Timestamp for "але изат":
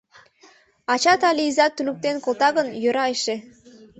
1.29-1.71